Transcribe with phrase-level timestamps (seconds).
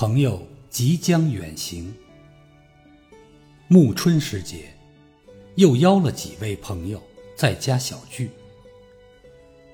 [0.00, 1.94] 朋友即将远行，
[3.68, 4.74] 暮春时节，
[5.56, 7.02] 又邀了几位朋友
[7.36, 8.30] 在家小聚。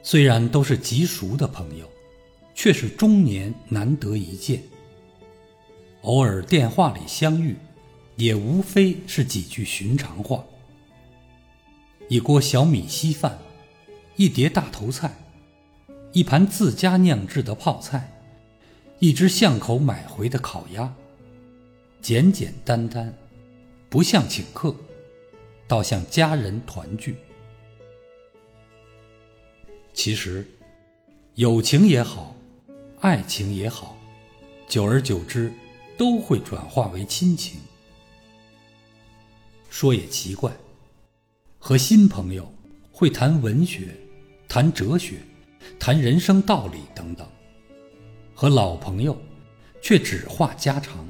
[0.02, 1.88] 虽然都是极熟的朋友，
[2.56, 4.60] 却是终年难得一见。
[6.02, 7.54] 偶尔电话里相遇，
[8.16, 10.44] 也无非是几句寻常话。
[12.08, 13.38] 一锅小米稀饭，
[14.16, 15.16] 一碟大头菜，
[16.12, 18.12] 一盘自家酿制的泡菜。
[18.98, 20.90] 一只巷口买回的烤鸭，
[22.00, 23.12] 简简单单，
[23.90, 24.74] 不像请客，
[25.68, 27.14] 倒像家人团聚。
[29.92, 30.46] 其实，
[31.34, 32.34] 友情也好，
[33.00, 33.98] 爱情也好，
[34.66, 35.52] 久而久之，
[35.98, 37.60] 都会转化为亲情。
[39.68, 40.50] 说也奇怪，
[41.58, 42.50] 和新朋友
[42.90, 43.94] 会谈文学，
[44.48, 45.16] 谈哲学，
[45.78, 47.28] 谈人生道理等等。
[48.38, 49.16] 和老朋友，
[49.80, 51.08] 却只话家常，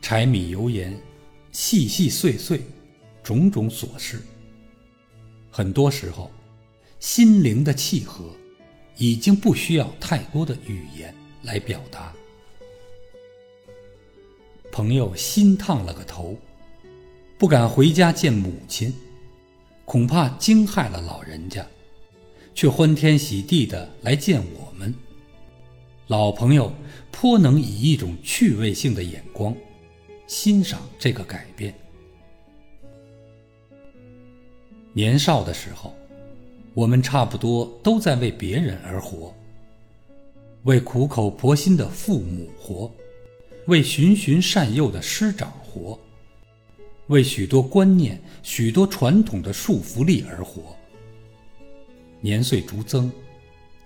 [0.00, 0.96] 柴米油盐，
[1.50, 2.62] 细细碎碎，
[3.20, 4.22] 种种琐事。
[5.50, 6.30] 很多时候，
[7.00, 8.30] 心灵的契合，
[8.96, 11.12] 已经不需要太多的语言
[11.42, 12.14] 来表达。
[14.70, 16.38] 朋友心烫了个头，
[17.36, 18.94] 不敢回家见母亲，
[19.84, 21.66] 恐怕惊害了老人家，
[22.54, 24.94] 却欢天喜地的来见我们。
[26.06, 26.70] 老朋友
[27.10, 29.56] 颇能以一种趣味性的眼光
[30.26, 31.74] 欣赏这个改变。
[34.92, 35.94] 年少的时候，
[36.74, 39.34] 我们差不多都在为别人而活，
[40.64, 42.92] 为苦口婆心的父母活，
[43.66, 45.98] 为循循善诱的师长活，
[47.06, 50.76] 为许多观念、许多传统的束缚力而活。
[52.20, 53.10] 年岁逐增。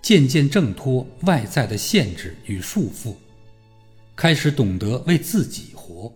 [0.00, 3.14] 渐渐挣脱外在的限制与束缚，
[4.16, 6.12] 开始懂得为自己活，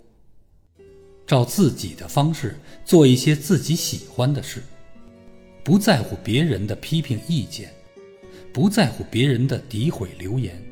[1.26, 4.62] 照自己的方式做一些自己喜欢的事，
[5.62, 7.70] 不在乎别人的批评意见，
[8.52, 10.62] 不在乎别人的诋毁流言，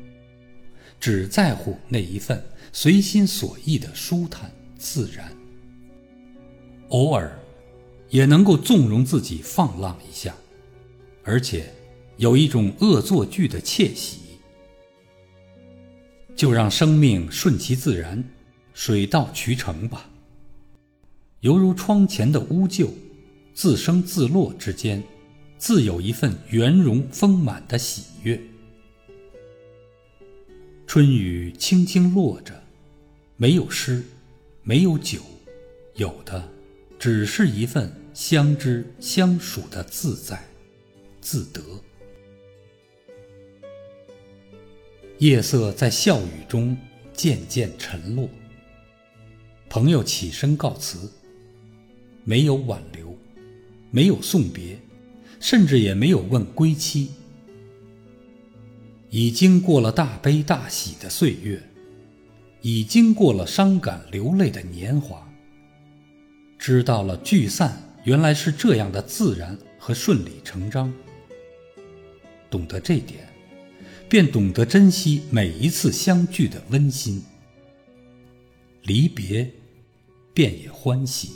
[0.99, 5.31] 只在乎那一份随心所欲的舒坦自然。
[6.89, 7.37] 偶尔，
[8.09, 10.33] 也能够纵容自己放浪一下，
[11.23, 11.71] 而且。
[12.21, 14.19] 有一种恶作剧的窃喜，
[16.35, 18.23] 就让生命顺其自然，
[18.75, 20.07] 水到渠成吧。
[21.39, 22.89] 犹如窗前的乌桕，
[23.55, 25.01] 自生自落之间，
[25.57, 28.39] 自有一份圆融丰满的喜悦。
[30.85, 32.63] 春雨轻轻落着，
[33.35, 34.03] 没有诗，
[34.61, 35.21] 没有酒，
[35.95, 36.47] 有的
[36.99, 40.39] 只是一份相知相属的自在、
[41.19, 41.59] 自得。
[45.21, 46.75] 夜色在笑语中
[47.13, 48.27] 渐渐沉落。
[49.69, 51.11] 朋友起身告辞，
[52.23, 53.15] 没有挽留，
[53.91, 54.79] 没有送别，
[55.39, 57.11] 甚至也没有问归期。
[59.11, 61.61] 已经过了大悲大喜的岁月，
[62.61, 65.31] 已经过了伤感流泪的年华，
[66.57, 70.91] 知道了聚散原来是这样的自然和顺理成章，
[72.49, 73.30] 懂得这点。
[74.11, 77.23] 便懂得珍惜每一次相聚的温馨，
[78.83, 79.49] 离别，
[80.33, 81.29] 便也欢喜。